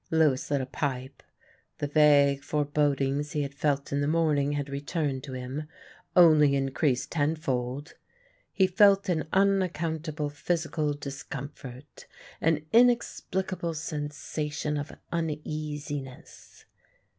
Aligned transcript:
Lewis 0.09 0.49
lit 0.49 0.61
a 0.61 0.65
pipe; 0.65 1.21
the 1.77 1.85
vague 1.85 2.41
forebodings 2.43 3.33
he 3.33 3.43
had 3.43 3.53
felt 3.53 3.93
in 3.93 4.01
the 4.01 4.07
morning 4.07 4.53
had 4.53 4.67
returned 4.67 5.23
to 5.23 5.33
him, 5.33 5.67
only 6.15 6.55
increased 6.55 7.11
tenfold. 7.11 7.93
He 8.51 8.65
felt 8.65 9.09
an 9.09 9.27
unaccountable 9.31 10.31
physical 10.31 10.95
discomfort, 10.95 12.07
an 12.41 12.65
inexplicable 12.73 13.75
sensation 13.75 14.75
of 14.75 14.91
uneasiness. 15.11 16.65